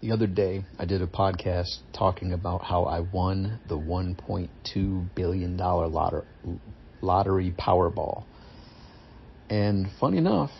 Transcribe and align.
The 0.00 0.12
other 0.12 0.28
day, 0.28 0.64
I 0.78 0.84
did 0.84 1.02
a 1.02 1.08
podcast 1.08 1.78
talking 1.92 2.32
about 2.32 2.62
how 2.62 2.84
I 2.84 3.00
won 3.00 3.58
the 3.68 3.76
$1.2 3.76 5.14
billion 5.16 5.56
lotter- 5.56 6.24
lottery 7.02 7.52
Powerball. 7.58 8.22
And 9.50 9.88
funny 9.98 10.18
enough, 10.18 10.52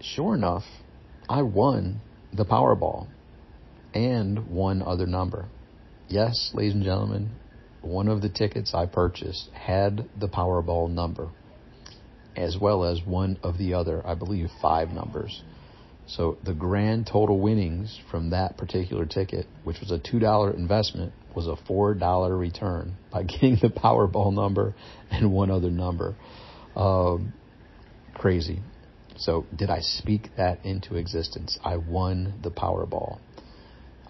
sure 0.00 0.34
enough, 0.34 0.64
I 1.28 1.42
won 1.42 2.00
the 2.32 2.46
Powerball 2.46 3.08
and 3.92 4.48
one 4.48 4.80
other 4.80 5.06
number. 5.06 5.48
Yes, 6.08 6.52
ladies 6.54 6.72
and 6.72 6.82
gentlemen, 6.82 7.28
one 7.82 8.08
of 8.08 8.22
the 8.22 8.30
tickets 8.30 8.72
I 8.72 8.86
purchased 8.86 9.50
had 9.52 10.08
the 10.18 10.28
Powerball 10.28 10.90
number, 10.90 11.28
as 12.36 12.56
well 12.58 12.84
as 12.84 13.02
one 13.04 13.36
of 13.42 13.58
the 13.58 13.74
other, 13.74 14.00
I 14.06 14.14
believe, 14.14 14.48
five 14.62 14.92
numbers. 14.92 15.42
So 16.06 16.36
the 16.44 16.52
grand 16.52 17.06
total 17.06 17.40
winnings 17.40 17.98
from 18.10 18.30
that 18.30 18.56
particular 18.56 19.06
ticket, 19.06 19.46
which 19.64 19.80
was 19.80 19.90
a 19.90 19.98
$2 19.98 20.54
investment, 20.54 21.12
was 21.34 21.46
a 21.46 21.56
$4 21.70 22.38
return 22.38 22.96
by 23.10 23.22
getting 23.22 23.56
the 23.60 23.68
Powerball 23.68 24.32
number 24.32 24.74
and 25.10 25.32
one 25.32 25.50
other 25.50 25.70
number. 25.70 26.14
Um, 26.74 27.32
crazy. 28.14 28.60
So 29.16 29.46
did 29.54 29.70
I 29.70 29.80
speak 29.80 30.30
that 30.36 30.64
into 30.64 30.96
existence? 30.96 31.58
I 31.62 31.76
won 31.76 32.40
the 32.42 32.50
Powerball. 32.50 33.18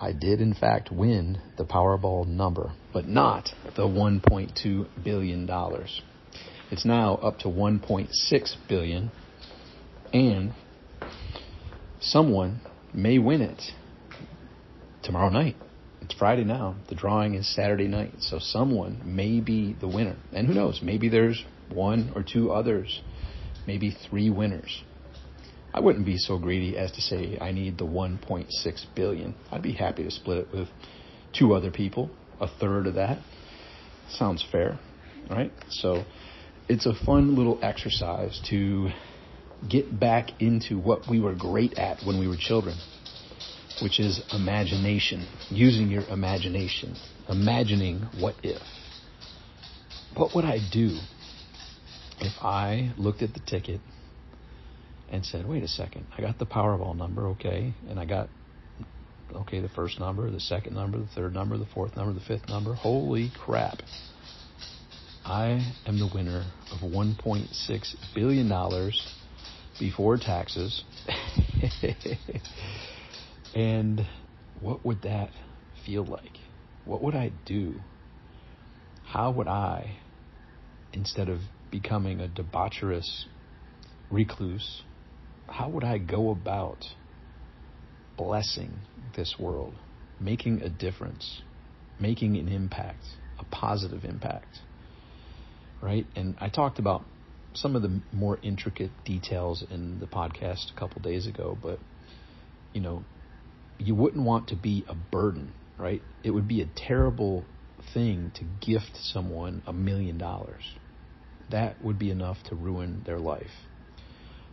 I 0.00 0.12
did 0.12 0.40
in 0.40 0.54
fact 0.54 0.90
win 0.90 1.40
the 1.56 1.64
Powerball 1.64 2.26
number, 2.26 2.72
but 2.92 3.06
not 3.06 3.50
the 3.76 3.82
1.2 3.82 4.86
billion 5.04 5.46
dollars. 5.46 6.02
It's 6.70 6.84
now 6.84 7.16
up 7.16 7.38
to 7.40 7.48
1.6 7.48 8.56
billion 8.68 9.12
and 10.12 10.52
someone 12.02 12.60
may 12.92 13.18
win 13.18 13.40
it 13.40 13.62
tomorrow 15.02 15.30
night. 15.30 15.56
It's 16.00 16.14
Friday 16.14 16.44
now. 16.44 16.74
The 16.88 16.94
drawing 16.94 17.34
is 17.34 17.54
Saturday 17.54 17.86
night. 17.86 18.14
So 18.18 18.38
someone 18.38 19.00
may 19.04 19.40
be 19.40 19.76
the 19.80 19.88
winner. 19.88 20.16
And 20.32 20.46
who 20.46 20.54
knows? 20.54 20.80
Maybe 20.82 21.08
there's 21.08 21.44
one 21.72 22.12
or 22.14 22.22
two 22.22 22.52
others. 22.52 23.00
Maybe 23.66 23.96
three 24.10 24.28
winners. 24.28 24.82
I 25.72 25.80
wouldn't 25.80 26.04
be 26.04 26.18
so 26.18 26.38
greedy 26.38 26.76
as 26.76 26.92
to 26.92 27.00
say 27.00 27.38
I 27.40 27.52
need 27.52 27.78
the 27.78 27.86
1.6 27.86 28.50
billion. 28.94 29.34
I'd 29.50 29.62
be 29.62 29.72
happy 29.72 30.02
to 30.02 30.10
split 30.10 30.38
it 30.38 30.48
with 30.52 30.68
two 31.32 31.54
other 31.54 31.70
people, 31.70 32.10
a 32.40 32.48
third 32.48 32.86
of 32.86 32.94
that. 32.94 33.18
Sounds 34.10 34.44
fair, 34.52 34.78
right? 35.30 35.52
So 35.70 36.04
it's 36.68 36.84
a 36.84 36.92
fun 37.06 37.36
little 37.36 37.58
exercise 37.62 38.38
to 38.50 38.90
get 39.68 39.98
back 39.98 40.40
into 40.40 40.78
what 40.78 41.08
we 41.08 41.20
were 41.20 41.34
great 41.34 41.78
at 41.78 42.02
when 42.04 42.18
we 42.18 42.28
were 42.28 42.36
children, 42.36 42.76
which 43.82 44.00
is 44.00 44.20
imagination, 44.32 45.26
using 45.50 45.88
your 45.88 46.02
imagination, 46.08 46.96
imagining 47.28 48.00
what 48.18 48.34
if. 48.42 48.62
What 50.14 50.34
would 50.34 50.44
I 50.44 50.58
do 50.72 50.98
if 52.20 52.32
I 52.42 52.92
looked 52.96 53.22
at 53.22 53.34
the 53.34 53.40
ticket 53.40 53.80
and 55.10 55.24
said, 55.24 55.46
wait 55.46 55.62
a 55.62 55.68
second, 55.68 56.06
I 56.16 56.20
got 56.20 56.38
the 56.38 56.46
Powerball 56.46 56.96
number, 56.96 57.28
okay, 57.28 57.74
and 57.88 57.98
I 57.98 58.04
got, 58.04 58.28
okay, 59.34 59.60
the 59.60 59.68
first 59.68 60.00
number, 60.00 60.30
the 60.30 60.40
second 60.40 60.74
number, 60.74 60.98
the 60.98 61.08
third 61.14 61.34
number, 61.34 61.56
the 61.58 61.66
fourth 61.66 61.96
number, 61.96 62.12
the 62.12 62.24
fifth 62.24 62.48
number. 62.48 62.74
Holy 62.74 63.30
crap. 63.38 63.78
I 65.24 65.74
am 65.86 65.98
the 65.98 66.10
winner 66.12 66.44
of 66.72 66.78
$1.6 66.80 67.94
billion 68.14 68.48
before 69.78 70.16
taxes. 70.16 70.84
and 73.54 74.06
what 74.60 74.84
would 74.84 75.02
that 75.02 75.30
feel 75.84 76.04
like? 76.04 76.38
What 76.84 77.02
would 77.02 77.14
I 77.14 77.32
do? 77.44 77.74
How 79.04 79.30
would 79.30 79.48
I, 79.48 79.98
instead 80.92 81.28
of 81.28 81.40
becoming 81.70 82.20
a 82.20 82.28
debaucherous 82.28 83.24
recluse, 84.10 84.82
how 85.48 85.68
would 85.68 85.84
I 85.84 85.98
go 85.98 86.30
about 86.30 86.84
blessing 88.16 88.72
this 89.16 89.36
world, 89.38 89.74
making 90.20 90.62
a 90.62 90.68
difference, 90.68 91.42
making 92.00 92.36
an 92.36 92.48
impact, 92.48 93.04
a 93.38 93.44
positive 93.44 94.04
impact? 94.04 94.60
Right? 95.82 96.06
And 96.14 96.36
I 96.40 96.48
talked 96.48 96.78
about 96.78 97.04
some 97.54 97.76
of 97.76 97.82
the 97.82 98.00
more 98.12 98.38
intricate 98.42 98.90
details 99.04 99.64
in 99.70 100.00
the 100.00 100.06
podcast 100.06 100.74
a 100.74 100.78
couple 100.78 101.02
days 101.02 101.26
ago, 101.26 101.56
but 101.60 101.78
you 102.72 102.80
know, 102.80 103.04
you 103.78 103.94
wouldn't 103.94 104.24
want 104.24 104.48
to 104.48 104.56
be 104.56 104.84
a 104.88 104.94
burden, 104.94 105.52
right? 105.78 106.02
It 106.24 106.30
would 106.30 106.48
be 106.48 106.62
a 106.62 106.66
terrible 106.66 107.44
thing 107.92 108.32
to 108.36 108.44
gift 108.66 108.96
someone 108.96 109.62
a 109.66 109.72
million 109.72 110.18
dollars. 110.18 110.62
That 111.50 111.82
would 111.82 111.98
be 111.98 112.10
enough 112.10 112.38
to 112.48 112.54
ruin 112.54 113.02
their 113.04 113.18
life. 113.18 113.50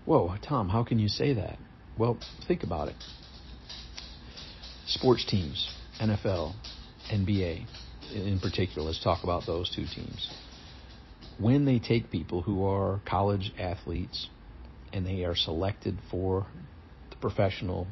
Whoa, 0.06 0.36
Tom, 0.48 0.70
how 0.70 0.84
can 0.84 1.00
you 1.00 1.08
say 1.08 1.34
that? 1.34 1.60
Well, 1.98 2.18
think 2.48 2.64
about 2.64 2.88
it. 2.88 2.96
Sports 4.88 5.26
teams, 5.26 5.70
NFL, 6.02 6.54
NBA 7.14 7.68
in 8.14 8.40
particular, 8.40 8.88
let's 8.88 9.04
talk 9.04 9.24
about 9.24 9.46
those 9.46 9.70
two 9.76 9.86
teams. 9.94 10.30
When 11.40 11.64
they 11.64 11.80
take 11.80 12.12
people 12.12 12.42
who 12.42 12.66
are 12.66 13.00
college 13.06 13.54
athletes 13.58 14.28
and 14.92 15.06
they 15.06 15.24
are 15.24 15.36
selected 15.36 15.98
for 16.12 16.48
the 17.10 17.16
professional 17.16 17.88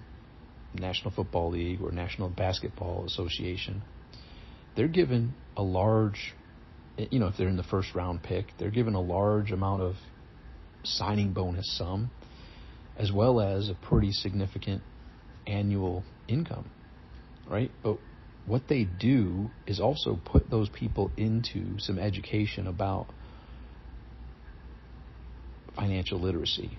National 0.74 1.12
Football 1.12 1.52
League 1.52 1.82
or 1.82 1.92
National 1.92 2.28
Basketball 2.28 3.06
Association, 3.06 3.84
they're 4.76 4.90
given 4.90 5.34
a 5.56 5.64
large, 5.64 6.36
you 6.98 7.20
know, 7.20 7.28
if 7.28 7.38
they're 7.38 7.48
in 7.48 7.56
the 7.56 7.64
first 7.64 7.96
round 7.96 8.22
pick, 8.22 8.48
they're 8.60 8.70
given 8.70 8.96
a 8.96 9.02
large 9.02 9.52
amount 9.54 9.82
of 9.82 9.96
signing 10.84 11.32
bonus 11.32 11.78
sum, 11.78 12.12
as 12.98 13.14
well 13.14 13.40
as 13.40 13.70
a 13.70 13.76
pretty 13.76 14.12
significant 14.12 14.82
annual 15.48 16.04
income, 16.28 16.70
right? 17.50 17.72
But 17.82 17.98
what 18.46 18.64
they 18.68 18.84
do 18.84 19.52
is 19.66 19.80
also 19.80 20.20
put 20.26 20.50
those 20.50 20.68
people 20.70 21.12
into 21.16 21.80
some 21.80 21.98
education 21.98 22.68
about 22.68 23.08
financial 25.78 26.20
literacy, 26.20 26.78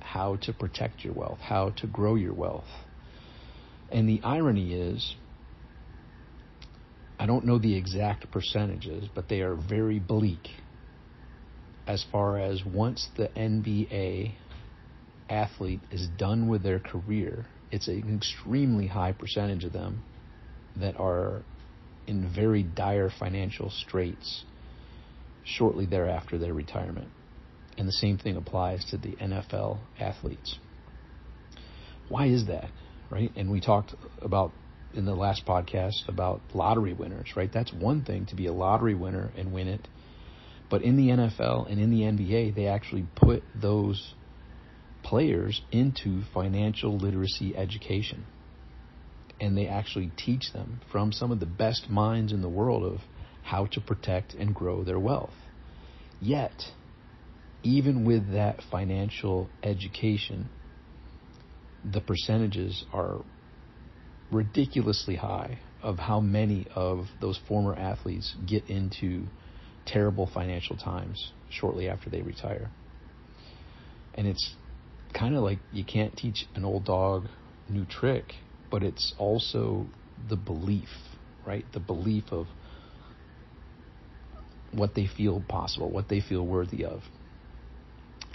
how 0.00 0.36
to 0.42 0.52
protect 0.52 1.04
your 1.04 1.12
wealth, 1.12 1.40
how 1.40 1.70
to 1.70 1.86
grow 1.86 2.14
your 2.14 2.34
wealth. 2.34 2.68
And 3.90 4.08
the 4.08 4.20
irony 4.22 4.72
is, 4.72 5.14
I 7.18 7.26
don't 7.26 7.44
know 7.44 7.58
the 7.58 7.76
exact 7.76 8.30
percentages, 8.30 9.08
but 9.14 9.28
they 9.28 9.42
are 9.42 9.54
very 9.54 9.98
bleak 9.98 10.48
as 11.90 12.04
far 12.12 12.38
as 12.38 12.64
once 12.64 13.08
the 13.16 13.28
NBA 13.36 14.34
athlete 15.28 15.80
is 15.90 16.06
done 16.18 16.48
with 16.48 16.62
their 16.62 16.78
career, 16.78 17.46
it's 17.72 17.88
an 17.88 18.16
extremely 18.16 18.86
high 18.86 19.10
percentage 19.10 19.64
of 19.64 19.72
them 19.72 20.00
that 20.76 20.98
are 21.00 21.42
in 22.06 22.32
very 22.32 22.62
dire 22.62 23.10
financial 23.18 23.70
straits 23.70 24.44
shortly 25.44 25.84
thereafter 25.84 26.38
their 26.38 26.54
retirement. 26.54 27.08
And 27.80 27.88
the 27.88 27.92
same 27.92 28.18
thing 28.18 28.36
applies 28.36 28.84
to 28.90 28.96
the 28.96 29.16
NFL 29.16 29.78
athletes. 29.98 30.58
Why 32.08 32.26
is 32.26 32.46
that? 32.46 32.70
Right? 33.10 33.32
And 33.34 33.50
we 33.50 33.60
talked 33.60 33.94
about 34.22 34.52
in 34.94 35.04
the 35.04 35.14
last 35.14 35.46
podcast 35.46 36.06
about 36.06 36.42
lottery 36.54 36.92
winners, 36.92 37.32
right? 37.36 37.50
That's 37.52 37.72
one 37.72 38.04
thing 38.04 38.26
to 38.26 38.36
be 38.36 38.46
a 38.46 38.52
lottery 38.52 38.94
winner 38.94 39.32
and 39.36 39.52
win 39.52 39.66
it 39.66 39.88
but 40.70 40.82
in 40.82 40.96
the 40.96 41.08
NFL 41.08 41.70
and 41.70 41.80
in 41.80 41.90
the 41.90 42.02
NBA, 42.02 42.54
they 42.54 42.68
actually 42.68 43.06
put 43.16 43.42
those 43.60 44.14
players 45.02 45.60
into 45.72 46.22
financial 46.32 46.96
literacy 46.96 47.56
education. 47.56 48.24
And 49.40 49.58
they 49.58 49.66
actually 49.66 50.12
teach 50.16 50.52
them 50.52 50.80
from 50.92 51.12
some 51.12 51.32
of 51.32 51.40
the 51.40 51.46
best 51.46 51.90
minds 51.90 52.32
in 52.32 52.40
the 52.40 52.48
world 52.48 52.84
of 52.84 53.00
how 53.42 53.66
to 53.66 53.80
protect 53.80 54.34
and 54.34 54.54
grow 54.54 54.84
their 54.84 54.98
wealth. 54.98 55.34
Yet, 56.20 56.52
even 57.62 58.04
with 58.04 58.32
that 58.32 58.60
financial 58.70 59.48
education, 59.62 60.48
the 61.84 62.00
percentages 62.00 62.84
are 62.92 63.22
ridiculously 64.30 65.16
high 65.16 65.58
of 65.82 65.98
how 65.98 66.20
many 66.20 66.66
of 66.74 67.06
those 67.20 67.38
former 67.48 67.74
athletes 67.74 68.34
get 68.46 68.68
into 68.68 69.24
terrible 69.86 70.28
financial 70.32 70.76
times 70.76 71.32
shortly 71.50 71.88
after 71.88 72.10
they 72.10 72.22
retire. 72.22 72.70
And 74.14 74.26
it's 74.26 74.54
kind 75.18 75.34
of 75.34 75.42
like 75.42 75.58
you 75.72 75.84
can't 75.84 76.16
teach 76.16 76.46
an 76.54 76.64
old 76.64 76.84
dog 76.84 77.26
new 77.68 77.84
trick, 77.84 78.34
but 78.70 78.82
it's 78.82 79.14
also 79.18 79.86
the 80.28 80.36
belief, 80.36 80.88
right? 81.46 81.64
The 81.72 81.80
belief 81.80 82.24
of 82.30 82.46
what 84.72 84.94
they 84.94 85.06
feel 85.06 85.42
possible, 85.48 85.90
what 85.90 86.08
they 86.08 86.20
feel 86.20 86.46
worthy 86.46 86.84
of. 86.84 87.02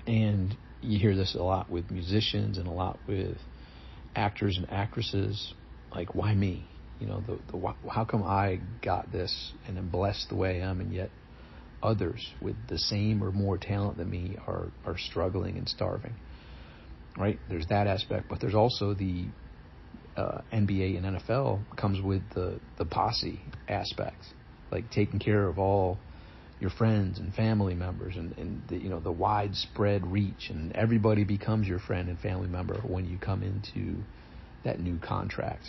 And 0.07 0.55
you 0.81 0.99
hear 0.99 1.15
this 1.15 1.35
a 1.35 1.43
lot 1.43 1.69
with 1.69 1.89
musicians 1.91 2.57
and 2.57 2.67
a 2.67 2.71
lot 2.71 2.99
with 3.07 3.37
actors 4.15 4.57
and 4.57 4.69
actresses. 4.71 5.53
like 5.93 6.13
why 6.15 6.33
me? 6.33 6.65
You 6.99 7.07
know, 7.07 7.21
the 7.21 7.39
the 7.51 7.73
how 7.89 8.05
come 8.05 8.23
I 8.23 8.59
got 8.83 9.11
this 9.11 9.53
and 9.67 9.77
am 9.77 9.89
blessed 9.89 10.29
the 10.29 10.35
way 10.35 10.61
I 10.61 10.69
am, 10.69 10.79
and 10.79 10.93
yet 10.93 11.09
others 11.83 12.33
with 12.41 12.55
the 12.67 12.77
same 12.77 13.23
or 13.23 13.31
more 13.31 13.57
talent 13.57 13.97
than 13.97 14.09
me 14.09 14.37
are 14.47 14.67
are 14.85 14.97
struggling 14.97 15.57
and 15.57 15.67
starving. 15.67 16.13
Right? 17.17 17.39
There's 17.49 17.67
that 17.67 17.87
aspect, 17.87 18.27
but 18.29 18.41
there's 18.41 18.55
also 18.55 18.93
the 18.93 19.25
uh, 20.17 20.41
NBA 20.51 20.97
and 20.97 21.17
NFL 21.17 21.59
comes 21.77 22.01
with 22.01 22.21
the 22.33 22.59
the 22.77 22.85
posse 22.85 23.39
aspect, 23.67 24.23
like 24.71 24.89
taking 24.91 25.19
care 25.19 25.47
of 25.47 25.59
all 25.59 25.97
your 26.65 26.71
friends 26.71 27.19
and 27.19 27.31
family 27.35 27.75
members 27.75 28.15
and, 28.15 28.35
and 28.39 28.59
the, 28.69 28.75
you 28.75 28.89
know 28.89 28.99
the 28.99 29.11
widespread 29.11 30.03
reach 30.07 30.49
and 30.49 30.75
everybody 30.75 31.23
becomes 31.23 31.67
your 31.67 31.77
friend 31.77 32.09
and 32.09 32.19
family 32.19 32.47
member 32.47 32.81
when 32.87 33.05
you 33.05 33.19
come 33.19 33.43
into 33.43 34.01
that 34.63 34.79
new 34.79 34.97
contract. 34.97 35.65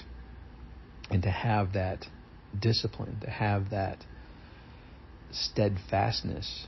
And 1.11 1.23
to 1.23 1.31
have 1.31 1.75
that 1.75 2.07
discipline 2.59 3.19
to 3.21 3.29
have 3.29 3.69
that 3.71 3.99
steadfastness 5.31 6.67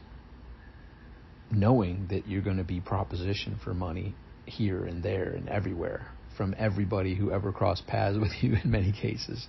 knowing 1.51 2.09
that 2.11 2.29
you're 2.29 2.43
going 2.43 2.59
to 2.59 2.65
be 2.65 2.83
propositioned 2.83 3.59
for 3.65 3.73
money 3.73 4.15
here 4.45 4.85
and 4.85 5.03
there 5.03 5.31
and 5.31 5.49
everywhere 5.49 6.07
from 6.37 6.55
everybody 6.59 7.15
who 7.15 7.33
ever 7.33 7.51
crossed 7.51 7.87
paths 7.87 8.19
with 8.21 8.33
you 8.43 8.59
in 8.63 8.71
many 8.71 8.93
cases. 8.93 9.47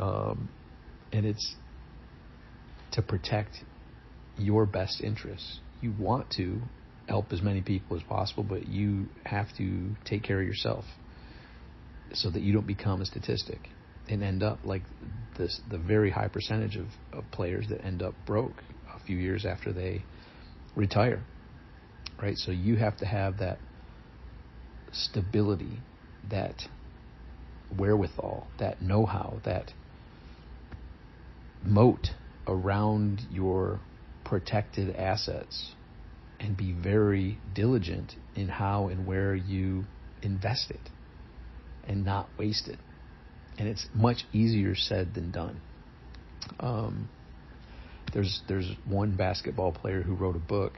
Um, 0.00 0.48
and 1.12 1.26
it's 1.26 1.54
to 2.92 3.02
protect 3.02 3.62
your 4.38 4.66
best 4.66 5.00
interests. 5.02 5.60
You 5.80 5.94
want 5.98 6.30
to 6.36 6.60
help 7.08 7.32
as 7.32 7.42
many 7.42 7.60
people 7.60 7.96
as 7.96 8.02
possible, 8.02 8.42
but 8.42 8.66
you 8.68 9.06
have 9.24 9.46
to 9.58 9.94
take 10.04 10.22
care 10.22 10.40
of 10.40 10.46
yourself 10.46 10.84
so 12.12 12.30
that 12.30 12.42
you 12.42 12.52
don't 12.52 12.66
become 12.66 13.00
a 13.02 13.06
statistic 13.06 13.68
and 14.08 14.22
end 14.22 14.42
up 14.42 14.58
like 14.64 14.82
this 15.38 15.60
the 15.70 15.78
very 15.78 16.10
high 16.10 16.28
percentage 16.28 16.76
of, 16.76 16.86
of 17.12 17.24
players 17.32 17.66
that 17.68 17.84
end 17.84 18.02
up 18.02 18.14
broke 18.26 18.62
a 18.94 19.04
few 19.04 19.16
years 19.16 19.44
after 19.44 19.72
they 19.72 20.02
retire. 20.76 21.22
Right? 22.20 22.36
So 22.36 22.52
you 22.52 22.76
have 22.76 22.96
to 22.98 23.06
have 23.06 23.38
that 23.38 23.58
stability, 24.92 25.80
that 26.30 26.54
wherewithal, 27.76 28.46
that 28.58 28.80
know 28.80 29.04
how, 29.04 29.40
that 29.44 29.72
moat 31.64 32.08
around 32.46 33.22
your 33.30 33.80
protected 34.24 34.94
assets 34.96 35.74
and 36.40 36.56
be 36.56 36.72
very 36.72 37.38
diligent 37.54 38.14
in 38.34 38.48
how 38.48 38.88
and 38.88 39.06
where 39.06 39.34
you 39.34 39.84
invest 40.22 40.70
it 40.70 40.90
and 41.86 42.04
not 42.04 42.28
waste 42.38 42.68
it. 42.68 42.78
And 43.58 43.68
it's 43.68 43.86
much 43.94 44.24
easier 44.32 44.74
said 44.74 45.14
than 45.14 45.30
done. 45.30 45.60
Um, 46.58 47.08
there's 48.12 48.42
there's 48.48 48.70
one 48.86 49.16
basketball 49.16 49.72
player 49.72 50.02
who 50.02 50.14
wrote 50.14 50.36
a 50.36 50.40
book 50.40 50.74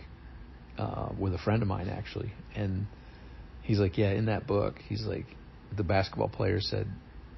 uh, 0.79 1.09
with 1.19 1.35
a 1.35 1.39
friend 1.39 1.63
of 1.63 1.69
mine 1.69 1.89
actually, 1.89 2.33
and 2.55 2.87
he's 3.63 3.79
like, 3.79 3.99
yeah, 3.99 4.11
in 4.11 4.27
that 4.27 4.47
book, 4.47 4.77
he's 4.89 5.05
like, 5.05 5.27
the 5.77 5.83
basketball 5.83 6.29
player 6.29 6.61
said, 6.61 6.87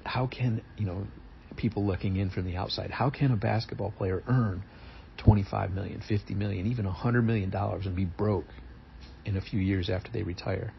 how 0.05 0.27
can 0.27 0.61
you 0.77 0.85
know 0.85 1.07
people 1.55 1.85
looking 1.85 2.17
in 2.17 2.29
from 2.29 2.45
the 2.45 2.55
outside, 2.55 2.91
how 2.91 3.09
can 3.09 3.31
a 3.31 3.37
basketball 3.37 3.91
player 3.91 4.23
earn 4.27 4.63
25 5.23 5.71
million, 5.71 6.01
50 6.07 6.33
million, 6.33 6.67
even 6.67 6.85
100 6.85 7.21
million 7.21 7.49
dollars 7.49 7.85
and 7.85 7.95
be 7.95 8.05
broke 8.05 8.47
in 9.25 9.37
a 9.37 9.41
few 9.41 9.59
years 9.59 9.89
after 9.89 10.11
they 10.11 10.23
retire? 10.23 10.73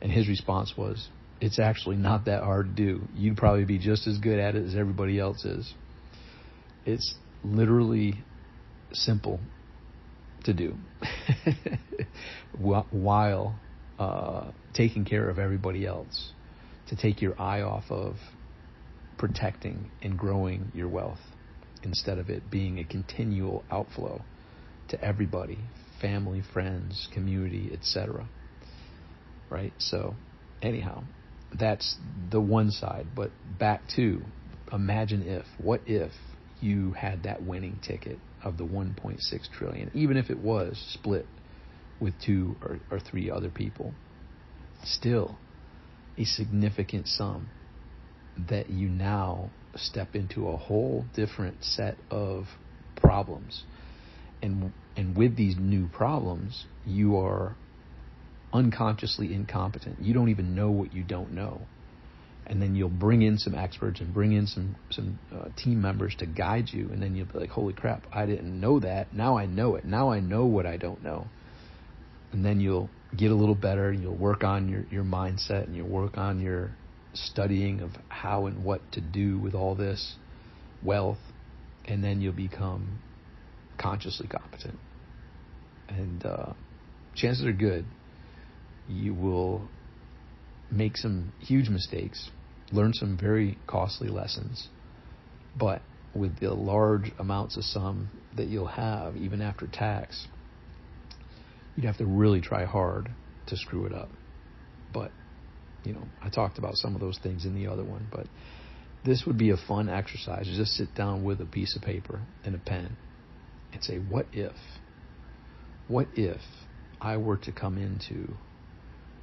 And 0.00 0.12
his 0.12 0.28
response 0.28 0.74
was, 0.76 1.08
it's 1.40 1.58
actually 1.58 1.96
not 1.96 2.24
that 2.26 2.42
hard 2.42 2.76
to 2.76 2.84
do. 2.84 3.08
You'd 3.14 3.36
probably 3.36 3.64
be 3.64 3.78
just 3.78 4.06
as 4.06 4.18
good 4.18 4.38
at 4.38 4.54
it 4.54 4.64
as 4.64 4.74
everybody 4.74 5.18
else 5.18 5.44
is. 5.44 5.72
It's 6.84 7.14
literally 7.44 8.14
simple 8.92 9.40
to 10.44 10.54
do 10.54 10.74
while 12.58 13.60
uh, 13.98 14.50
taking 14.74 15.04
care 15.04 15.28
of 15.28 15.38
everybody 15.38 15.86
else, 15.86 16.32
to 16.88 16.96
take 16.96 17.20
your 17.20 17.40
eye 17.40 17.62
off 17.62 17.84
of 17.90 18.16
protecting 19.18 19.90
and 20.02 20.16
growing 20.16 20.70
your 20.74 20.88
wealth 20.88 21.18
instead 21.82 22.18
of 22.18 22.30
it 22.30 22.50
being 22.50 22.78
a 22.78 22.84
continual 22.84 23.64
outflow 23.70 24.22
to 24.88 25.02
everybody 25.04 25.58
family, 26.00 26.42
friends, 26.52 27.08
community, 27.12 27.70
etc. 27.72 28.28
Right? 29.50 29.72
So, 29.78 30.14
anyhow, 30.62 31.02
that's 31.58 31.96
the 32.30 32.40
one 32.40 32.70
side. 32.70 33.08
But 33.14 33.30
back 33.58 33.82
to 33.96 34.22
imagine 34.72 35.22
if, 35.22 35.44
what 35.62 35.80
if 35.86 36.12
you 36.60 36.92
had 36.92 37.22
that 37.24 37.42
winning 37.42 37.78
ticket 37.86 38.18
of 38.44 38.58
the 38.58 38.64
1.6 38.64 39.18
trillion, 39.56 39.90
even 39.94 40.16
if 40.16 40.30
it 40.30 40.38
was 40.38 40.78
split 40.92 41.26
with 42.00 42.14
two 42.24 42.56
or, 42.62 42.78
or 42.90 43.00
three 43.00 43.30
other 43.30 43.48
people, 43.48 43.92
still 44.84 45.36
a 46.16 46.24
significant 46.24 47.08
sum 47.08 47.48
that 48.48 48.70
you 48.70 48.88
now 48.88 49.50
step 49.76 50.14
into 50.14 50.48
a 50.48 50.56
whole 50.56 51.04
different 51.14 51.62
set 51.64 51.96
of 52.10 52.46
problems. 52.96 53.64
And 54.42 54.72
and 54.96 55.16
with 55.16 55.36
these 55.36 55.56
new 55.58 55.88
problems, 55.88 56.64
you 56.86 57.16
are 57.18 57.56
unconsciously 58.52 59.32
incompetent. 59.32 59.98
You 60.00 60.14
don't 60.14 60.28
even 60.28 60.54
know 60.54 60.70
what 60.70 60.92
you 60.92 61.02
don't 61.02 61.32
know. 61.32 61.60
And 62.46 62.62
then 62.62 62.74
you'll 62.74 62.88
bring 62.88 63.22
in 63.22 63.36
some 63.36 63.54
experts 63.54 64.00
and 64.00 64.12
bring 64.14 64.32
in 64.32 64.46
some 64.46 64.76
some 64.90 65.18
uh, 65.34 65.48
team 65.56 65.82
members 65.82 66.14
to 66.16 66.26
guide 66.26 66.68
you, 66.72 66.88
and 66.90 67.02
then 67.02 67.14
you'll 67.14 67.26
be 67.26 67.38
like, 67.38 67.50
"Holy 67.50 67.74
crap! 67.74 68.06
I 68.12 68.26
didn't 68.26 68.58
know 68.58 68.80
that. 68.80 69.12
Now 69.12 69.36
I 69.36 69.46
know 69.46 69.74
it. 69.76 69.84
Now 69.84 70.10
I 70.10 70.20
know 70.20 70.46
what 70.46 70.64
I 70.66 70.76
don't 70.76 71.02
know." 71.02 71.26
And 72.32 72.44
then 72.44 72.60
you'll 72.60 72.90
get 73.16 73.30
a 73.30 73.34
little 73.34 73.54
better, 73.54 73.92
you'll 73.92 74.14
work 74.16 74.44
on 74.44 74.68
your 74.68 74.84
your 74.90 75.04
mindset, 75.04 75.64
and 75.64 75.76
you'll 75.76 75.88
work 75.88 76.18
on 76.18 76.40
your 76.40 76.70
studying 77.14 77.80
of 77.80 77.90
how 78.08 78.46
and 78.46 78.64
what 78.64 78.80
to 78.92 79.00
do 79.00 79.38
with 79.38 79.54
all 79.54 79.74
this 79.74 80.16
wealth, 80.82 81.18
and 81.84 82.02
then 82.02 82.20
you'll 82.20 82.32
become 82.32 82.98
consciously 83.78 84.26
competent. 84.26 84.78
And 85.88 86.24
uh, 86.24 86.52
chances 87.14 87.46
are 87.46 87.52
good 87.52 87.84
you 88.88 89.14
will 89.14 89.68
make 90.70 90.96
some 90.96 91.32
huge 91.40 91.68
mistakes, 91.68 92.30
learn 92.72 92.92
some 92.94 93.16
very 93.16 93.58
costly 93.66 94.08
lessons, 94.08 94.68
but 95.56 95.82
with 96.14 96.38
the 96.40 96.52
large 96.52 97.12
amounts 97.18 97.56
of 97.56 97.64
sum 97.64 98.10
that 98.36 98.48
you'll 98.48 98.66
have, 98.66 99.16
even 99.16 99.42
after 99.42 99.66
tax, 99.66 100.26
you'd 101.76 101.84
have 101.84 101.98
to 101.98 102.06
really 102.06 102.40
try 102.40 102.64
hard 102.64 103.10
to 103.46 103.56
screw 103.56 103.84
it 103.84 103.92
up. 103.92 104.08
But 104.92 105.12
you 105.84 105.92
know, 105.92 106.08
I 106.22 106.28
talked 106.28 106.58
about 106.58 106.76
some 106.76 106.94
of 106.94 107.00
those 107.00 107.18
things 107.22 107.44
in 107.44 107.54
the 107.54 107.66
other 107.68 107.84
one, 107.84 108.06
but 108.10 108.26
this 109.04 109.24
would 109.26 109.38
be 109.38 109.50
a 109.50 109.56
fun 109.56 109.88
exercise. 109.88 110.46
Just 110.46 110.72
sit 110.72 110.94
down 110.94 111.22
with 111.24 111.40
a 111.40 111.46
piece 111.46 111.76
of 111.76 111.82
paper 111.82 112.20
and 112.44 112.54
a 112.54 112.58
pen 112.58 112.96
and 113.72 113.82
say, 113.82 113.96
what 113.96 114.26
if? 114.32 114.52
What 115.86 116.08
if 116.14 116.40
I 117.00 117.16
were 117.16 117.38
to 117.38 117.52
come 117.52 117.78
into 117.78 118.36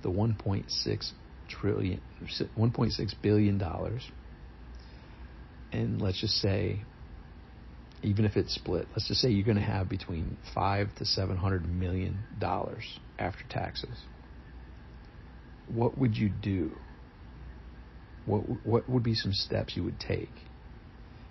the 0.01 0.09
1.6 0.09 1.12
trillion, 1.47 2.01
1.6 2.57 3.13
billion 3.21 3.57
dollars, 3.57 4.09
and 5.71 6.01
let's 6.01 6.19
just 6.21 6.35
say, 6.35 6.83
even 8.01 8.25
if 8.25 8.38
it's 8.38 8.55
split, 8.55 8.88
let's 8.91 9.07
just 9.07 9.19
say 9.19 9.29
you're 9.29 9.45
going 9.45 9.57
to 9.57 9.63
have 9.63 9.89
between 9.89 10.38
five 10.53 10.93
to 10.95 11.05
seven 11.05 11.38
hundred 11.38 11.67
million 11.67 12.19
dollars 12.39 12.83
after 13.19 13.43
taxes 13.50 13.97
what 15.67 15.98
would 15.98 16.17
you 16.17 16.29
do? 16.29 16.72
What 18.25 18.65
what 18.65 18.89
would 18.89 19.03
be 19.03 19.15
some 19.15 19.34
steps 19.34 19.75
you 19.75 19.84
would 19.84 20.00
take? 20.00 20.34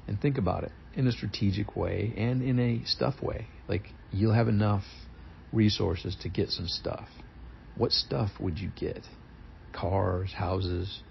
And 0.06 0.20
think 0.20 0.38
about 0.38 0.64
it 0.64 0.72
in 0.94 1.06
a 1.06 1.12
strategic 1.12 1.76
way 1.76 2.12
and 2.16 2.42
in 2.42 2.58
a 2.58 2.84
stuff 2.84 3.22
way. 3.22 3.48
Like 3.68 3.88
you'll 4.12 4.34
have 4.34 4.48
enough 4.48 4.84
resources 5.52 6.16
to 6.22 6.28
get 6.28 6.50
some 6.50 6.68
stuff. 6.68 7.08
What 7.76 7.92
stuff 7.92 8.30
would 8.38 8.58
you 8.58 8.70
get? 8.76 9.00
Cars, 9.72 10.32
houses, 10.32 11.02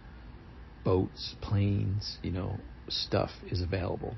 boats, 0.85 1.35
planes, 1.41 2.17
you 2.21 2.31
know, 2.31 2.59
stuff 2.89 3.31
is 3.49 3.61
available. 3.61 4.15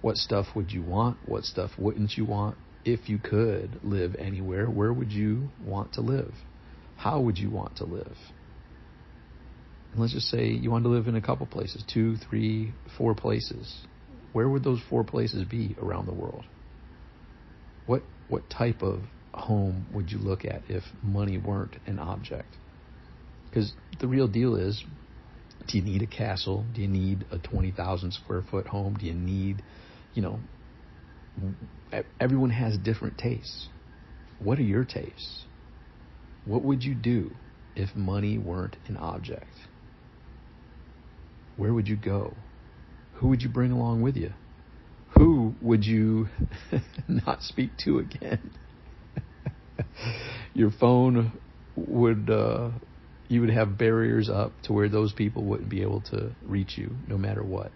What 0.00 0.16
stuff 0.16 0.46
would 0.54 0.70
you 0.70 0.82
want? 0.82 1.16
What 1.26 1.44
stuff 1.44 1.70
wouldn't 1.78 2.16
you 2.16 2.24
want? 2.24 2.56
If 2.84 3.08
you 3.08 3.18
could 3.18 3.80
live 3.82 4.14
anywhere, 4.18 4.66
where 4.66 4.92
would 4.92 5.10
you 5.10 5.48
want 5.64 5.94
to 5.94 6.02
live? 6.02 6.34
How 6.96 7.20
would 7.20 7.38
you 7.38 7.50
want 7.50 7.76
to 7.76 7.84
live? 7.84 8.16
And 9.92 10.00
let's 10.00 10.12
just 10.12 10.28
say 10.28 10.48
you 10.48 10.70
want 10.70 10.84
to 10.84 10.90
live 10.90 11.06
in 11.06 11.14
a 11.14 11.20
couple 11.20 11.46
places, 11.46 11.84
two, 11.92 12.16
three, 12.16 12.72
four 12.98 13.14
places. 13.14 13.86
Where 14.32 14.48
would 14.48 14.64
those 14.64 14.80
four 14.90 15.04
places 15.04 15.44
be 15.44 15.76
around 15.80 16.06
the 16.06 16.14
world? 16.14 16.44
What 17.86 18.02
what 18.28 18.48
type 18.50 18.82
of 18.82 19.00
home 19.32 19.86
would 19.92 20.10
you 20.10 20.18
look 20.18 20.44
at 20.44 20.62
if 20.68 20.82
money 21.02 21.38
weren't 21.38 21.76
an 21.86 21.98
object? 21.98 22.56
Because 23.48 23.72
the 24.00 24.08
real 24.08 24.26
deal 24.26 24.56
is 24.56 24.82
Do 25.68 25.78
you 25.78 25.84
need 25.84 26.02
a 26.02 26.06
castle? 26.06 26.64
Do 26.74 26.82
you 26.82 26.88
need 26.88 27.24
a 27.30 27.38
20,000 27.38 28.12
square 28.12 28.42
foot 28.50 28.66
home? 28.66 28.96
Do 28.98 29.06
you 29.06 29.14
need, 29.14 29.62
you 30.12 30.22
know, 30.22 30.40
everyone 32.20 32.50
has 32.50 32.76
different 32.78 33.18
tastes. 33.18 33.68
What 34.40 34.58
are 34.58 34.62
your 34.62 34.84
tastes? 34.84 35.44
What 36.44 36.62
would 36.62 36.84
you 36.84 36.94
do 36.94 37.34
if 37.74 37.96
money 37.96 38.38
weren't 38.38 38.76
an 38.86 38.96
object? 38.96 39.46
Where 41.56 41.72
would 41.72 41.88
you 41.88 41.96
go? 41.96 42.34
Who 43.14 43.28
would 43.28 43.42
you 43.42 43.48
bring 43.48 43.72
along 43.72 44.02
with 44.02 44.16
you? 44.16 44.32
Who 45.16 45.54
would 45.60 45.84
you 45.84 46.28
not 47.08 47.42
speak 47.42 47.70
to 47.84 47.98
again? 48.00 48.50
Your 50.54 50.70
phone 50.70 51.32
would 51.76 52.28
uh, 52.28 52.70
you 53.28 53.40
would 53.40 53.50
have 53.50 53.78
barriers 53.78 54.28
up 54.28 54.52
to 54.62 54.72
where 54.72 54.88
those 54.88 55.12
people 55.12 55.44
wouldn't 55.44 55.70
be 55.70 55.82
able 55.82 56.00
to 56.02 56.34
reach 56.42 56.76
you 56.76 56.96
no 57.08 57.16
matter 57.16 57.42
what. 57.42 57.72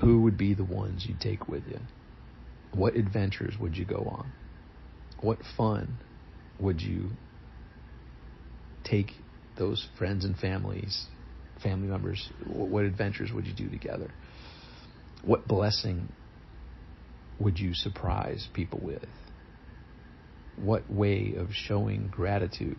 Who 0.00 0.22
would 0.22 0.36
be 0.36 0.54
the 0.54 0.64
ones 0.64 1.04
you'd 1.06 1.20
take 1.20 1.48
with 1.48 1.66
you? 1.68 1.80
What 2.72 2.96
adventures 2.96 3.54
would 3.60 3.76
you 3.76 3.84
go 3.84 4.08
on? 4.10 4.32
What 5.20 5.38
fun 5.56 5.98
would 6.58 6.80
you 6.80 7.10
take 8.84 9.12
those 9.56 9.86
friends 9.98 10.24
and 10.24 10.36
families, 10.36 11.06
family 11.62 11.88
members? 11.88 12.30
What 12.46 12.84
adventures 12.84 13.32
would 13.32 13.46
you 13.46 13.54
do 13.54 13.68
together? 13.68 14.10
What 15.24 15.48
blessing 15.48 16.12
would 17.40 17.58
you 17.58 17.74
surprise 17.74 18.48
people 18.52 18.80
with? 18.82 19.04
What 20.56 20.90
way 20.90 21.34
of 21.36 21.48
showing 21.52 22.08
gratitude 22.08 22.76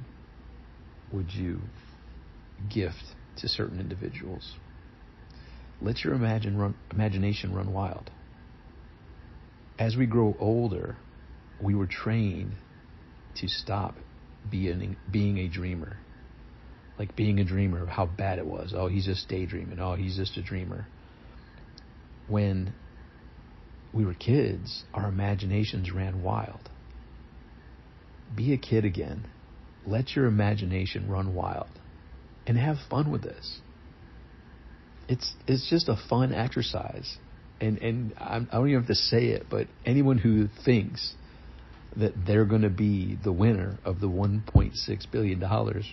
would 1.12 1.34
you 1.34 1.62
gift 2.74 3.04
to 3.38 3.50
certain 3.50 3.80
individuals? 3.80 4.56
Let 5.82 6.04
your 6.04 6.14
imagine 6.14 6.58
run, 6.58 6.76
imagination 6.92 7.54
run 7.54 7.74
wild. 7.74 8.10
As 9.78 9.98
we 9.98 10.06
grow 10.06 10.38
older, 10.40 10.96
we 11.62 11.76
were 11.76 11.88
trained 11.88 12.54
to 13.36 13.48
stop 13.50 13.96
being 14.50 14.96
being 15.12 15.38
a 15.40 15.48
dreamer. 15.48 15.98
Like 16.98 17.16
being 17.16 17.40
a 17.40 17.44
dreamer 17.44 17.86
how 17.86 18.06
bad 18.06 18.40
it 18.40 18.46
was. 18.46 18.74
Oh, 18.76 18.88
he's 18.88 19.06
just 19.06 19.28
daydreaming. 19.28 19.80
Oh, 19.80 19.96
he's 19.96 20.16
just 20.16 20.38
a 20.38 20.42
dreamer. 20.42 20.88
When 22.28 22.74
we 23.94 24.06
were 24.06 24.14
kids, 24.14 24.84
our 24.94 25.08
imaginations 25.08 25.92
ran 25.92 26.22
wild. 26.24 26.70
Be 28.36 28.54
a 28.54 28.58
kid 28.58 28.86
again. 28.86 29.26
Let 29.86 30.16
your 30.16 30.26
imagination 30.26 31.10
run 31.10 31.36
wild 31.36 31.70
and 32.48 32.58
have 32.58 32.78
fun 32.90 33.12
with 33.12 33.24
this. 33.24 33.60
It's 35.08 35.34
it's 35.48 35.70
just 35.70 35.88
a 35.88 35.98
fun 36.10 36.34
exercise. 36.34 37.18
And 37.62 37.78
and 37.80 38.14
I'm, 38.18 38.48
I 38.52 38.56
do 38.56 38.62
not 38.62 38.68
even 38.68 38.80
have 38.82 38.88
to 38.88 38.96
say 38.96 39.26
it, 39.28 39.46
but 39.50 39.68
anyone 39.86 40.18
who 40.18 40.48
thinks 40.66 41.14
that 41.98 42.14
they're 42.26 42.46
going 42.46 42.64
to 42.64 42.70
be 42.70 43.18
the 43.24 43.32
winner 43.32 43.80
of 43.86 44.00
the 44.00 44.08
1.6 44.08 45.12
billion 45.12 45.40
dollars, 45.40 45.86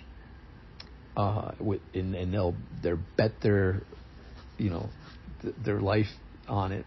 uh, 1.15 1.51
with 1.59 1.81
and, 1.93 2.15
and 2.15 2.33
they'll 2.33 2.55
they'll 2.81 2.99
bet 3.17 3.31
their, 3.41 3.83
you 4.57 4.69
know, 4.69 4.89
th- 5.41 5.55
their 5.63 5.79
life 5.79 6.07
on 6.47 6.71
it, 6.71 6.85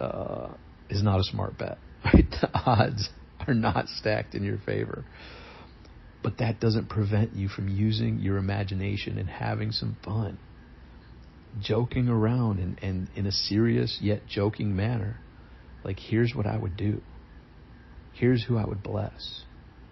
uh, 0.00 0.48
is 0.88 1.02
not 1.02 1.20
a 1.20 1.24
smart 1.24 1.58
bet. 1.58 1.78
Right? 2.02 2.30
The 2.30 2.48
odds 2.54 3.10
are 3.46 3.52
not 3.52 3.86
stacked 3.88 4.34
in 4.34 4.42
your 4.42 4.56
favor. 4.64 5.04
But 6.22 6.38
that 6.38 6.60
doesn't 6.60 6.88
prevent 6.88 7.34
you 7.34 7.48
from 7.48 7.68
using 7.68 8.18
your 8.20 8.38
imagination 8.38 9.18
and 9.18 9.28
having 9.28 9.70
some 9.70 9.96
fun. 10.02 10.38
Joking 11.60 12.08
around 12.08 12.58
and, 12.58 12.78
and 12.82 13.08
in 13.14 13.26
a 13.26 13.32
serious 13.32 13.98
yet 14.00 14.26
joking 14.26 14.74
manner. 14.74 15.16
Like, 15.84 15.98
here's 15.98 16.34
what 16.34 16.46
I 16.46 16.56
would 16.56 16.76
do. 16.76 17.02
Here's 18.20 18.44
who 18.44 18.58
I 18.58 18.66
would 18.66 18.82
bless. 18.82 19.44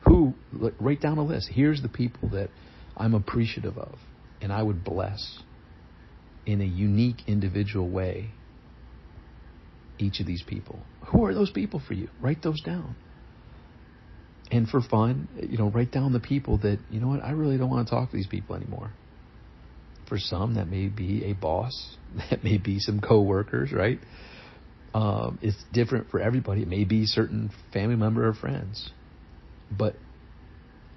Who, 0.05 0.35
write 0.79 1.01
down 1.01 1.17
a 1.17 1.25
list. 1.25 1.49
Here's 1.51 1.81
the 1.81 1.89
people 1.89 2.29
that 2.31 2.51
I'm 2.95 3.15
appreciative 3.15 3.79
of 3.79 3.99
and 4.43 4.53
I 4.53 4.63
would 4.63 4.85
bless 4.85 5.39
in 6.45 6.61
a 6.61 6.65
unique 6.65 7.17
individual 7.27 7.89
way 7.89 8.31
each 9.99 10.21
of 10.21 10.27
these 10.27 10.43
people. 10.47 10.79
Who 11.07 11.25
are 11.25 11.33
those 11.33 11.51
people 11.51 11.81
for 11.87 11.95
you? 11.95 12.09
Write 12.21 12.43
those 12.43 12.61
down. 12.61 12.97
And 14.51 14.69
for 14.69 14.83
fun, 14.83 15.29
you 15.43 15.57
know, 15.57 15.71
write 15.71 15.91
down 15.91 16.13
the 16.13 16.21
people 16.21 16.59
that, 16.59 16.79
you 16.91 17.01
know 17.01 17.09
what, 17.09 17.25
I 17.25 17.31
really 17.31 17.57
don't 17.57 17.71
want 17.71 17.89
to 17.89 17.95
talk 17.95 18.11
to 18.11 18.17
these 18.17 18.27
people 18.27 18.57
anymore. 18.57 18.93
For 20.07 20.19
some, 20.19 20.55
that 20.55 20.69
may 20.69 20.89
be 20.89 21.25
a 21.25 21.33
boss, 21.33 21.97
that 22.31 22.45
may 22.45 22.59
be 22.59 22.79
some 22.79 23.01
coworkers, 23.01 23.73
right? 23.73 23.99
Um, 24.95 25.39
it's 25.43 25.63
different 25.73 26.11
for 26.11 26.21
everybody. 26.21 26.63
It 26.63 26.69
may 26.69 26.85
be 26.85 27.05
certain 27.05 27.51
family 27.73 27.97
member 27.97 28.27
or 28.27 28.35
friends. 28.35 28.91
But 29.71 29.97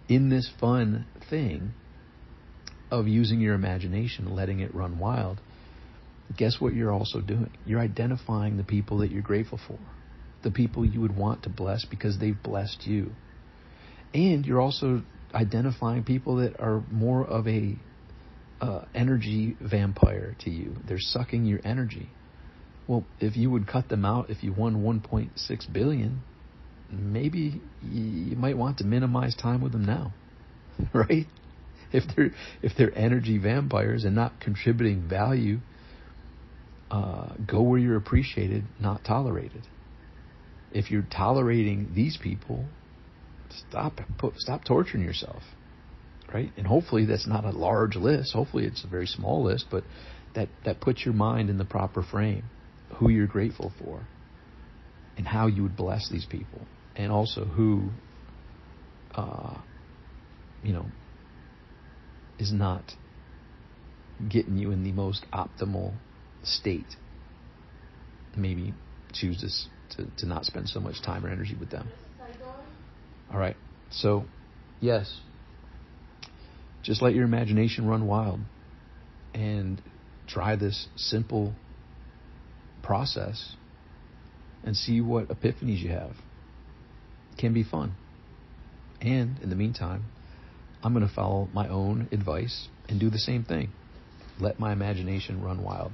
in 0.08 0.30
this 0.30 0.50
fun 0.60 1.06
thing 1.30 1.72
of 2.90 3.08
using 3.08 3.40
your 3.40 3.54
imagination, 3.54 4.34
letting 4.34 4.60
it 4.60 4.74
run 4.74 5.00
wild, 5.00 5.40
guess 6.38 6.60
what 6.60 6.74
you're 6.74 6.92
also 6.92 7.22
doing? 7.22 7.50
You're 7.66 7.80
identifying 7.80 8.58
the 8.58 8.64
people 8.64 9.00
that 9.00 9.12
you're 9.12 9.22
grateful 9.22 9.60
for, 9.68 9.80
the 10.44 10.52
people 10.52 10.86
you 10.86 11.02
would 11.02 11.16
want 11.16 11.44
to 11.44 11.50
bless 11.50 11.86
because 11.86 12.18
they've 12.20 12.42
blessed 12.42 12.86
you. 12.86 13.12
And 14.14 14.46
you're 14.46 14.62
also 14.62 15.04
identifying 15.34 16.04
people 16.04 16.38
that 16.38 16.60
are 16.60 16.84
more 16.92 17.26
of 17.26 17.48
a 17.48 17.76
uh, 18.60 18.86
energy 18.94 19.56
vampire 19.60 20.36
to 20.42 20.50
you. 20.50 20.76
They're 20.88 21.00
sucking 21.00 21.46
your 21.46 21.60
energy. 21.64 22.10
Well, 22.88 23.06
if 23.20 23.38
you 23.38 23.50
would 23.52 23.68
cut 23.68 23.90
them 23.90 24.06
out, 24.06 24.30
if 24.30 24.44
you 24.44 24.54
won 24.54 24.84
1.6 24.84 25.74
billion, 25.74 26.22
maybe 26.92 27.62
you 27.82 28.36
might 28.36 28.58
want 28.58 28.80
to 28.80 28.84
minimize 28.84 29.36
time 29.36 29.62
with 29.62 29.72
them 29.72 29.86
now, 29.86 30.14
right? 30.94 31.28
If 31.94 32.04
they're 32.16 32.32
if 32.62 32.72
they're 32.78 32.98
energy 32.98 33.38
vampires 33.38 34.04
and 34.04 34.16
not 34.16 34.40
contributing 34.40 35.08
value, 35.10 35.60
uh, 36.90 37.34
go 37.46 37.62
where 37.62 37.80
you're 37.80 37.98
appreciated, 37.98 38.64
not 38.80 39.04
tolerated. 39.04 39.68
If 40.72 40.90
you're 40.90 41.06
tolerating 41.12 41.92
these 41.94 42.18
people, 42.22 42.66
stop 43.70 44.00
put, 44.18 44.38
stop 44.38 44.64
torturing 44.64 45.04
yourself, 45.04 45.44
right? 46.34 46.52
And 46.58 46.66
hopefully 46.66 47.06
that's 47.06 47.28
not 47.28 47.44
a 47.44 47.52
large 47.52 47.96
list. 47.96 48.34
Hopefully 48.34 48.66
it's 48.66 48.84
a 48.86 48.88
very 48.88 49.08
small 49.08 49.44
list, 49.44 49.66
but 49.70 49.84
that 50.34 50.48
that 50.64 50.80
puts 50.80 51.06
your 51.06 51.14
mind 51.14 51.50
in 51.50 51.58
the 51.58 51.66
proper 51.66 52.02
frame 52.02 52.44
who 52.96 53.10
you're 53.10 53.28
grateful 53.28 53.72
for 53.80 54.02
and 55.18 55.28
how 55.28 55.48
you 55.48 55.64
would 55.64 55.76
bless 55.76 56.10
these 56.10 56.26
people, 56.26 56.68
and 56.96 57.12
also 57.12 57.46
who, 57.46 57.90
uh, 59.14 59.58
you 60.64 60.74
know, 60.74 60.86
is 62.40 62.52
not 62.52 62.84
getting 64.30 64.58
you 64.58 64.72
in 64.72 64.84
the 64.84 64.92
most 64.92 65.26
optimal 65.34 65.94
state. 66.44 66.96
Maybe 68.36 68.74
choose 69.14 69.68
to, 69.92 70.08
to 70.18 70.26
not 70.26 70.46
spend 70.46 70.70
so 70.70 70.80
much 70.80 71.02
time 71.04 71.26
or 71.26 71.30
energy 71.30 71.56
with 71.60 71.70
them. 71.70 71.92
All 73.32 73.40
right. 73.40 73.58
So, 73.92 74.26
yes, 74.80 75.14
just 76.84 77.02
let 77.02 77.14
your 77.14 77.26
imagination 77.26 77.86
run 77.86 78.08
wild 78.08 78.40
and 79.34 79.82
try 80.28 80.56
this 80.56 80.88
simple 80.96 81.54
process 82.82 83.56
and 84.64 84.76
see 84.76 85.02
what 85.02 85.28
epiphanies 85.30 85.80
you 85.80 85.90
have. 85.90 86.12
It 87.32 87.38
can 87.38 87.54
be 87.54 87.64
fun. 87.64 87.94
And 89.02 89.40
in 89.42 89.50
the 89.50 89.56
meantime, 89.56 90.04
I'm 90.84 90.94
going 90.94 91.08
to 91.08 91.14
follow 91.14 91.50
my 91.54 91.68
own 91.68 92.08
advice 92.12 92.68
and 92.88 93.00
do 93.00 93.10
the 93.10 93.18
same 93.18 93.44
thing. 93.44 93.70
Let 94.40 94.60
my 94.60 94.74
imagination 94.74 95.42
run 95.42 95.64
wild. 95.64 95.94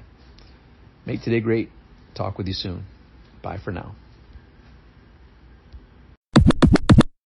Make 1.06 1.22
today 1.22 1.40
great. 1.40 1.70
Talk 2.16 2.38
with 2.38 2.48
you 2.48 2.54
soon. 2.54 2.86
Bye 3.42 3.60
for 3.64 3.72
now. 3.72 3.96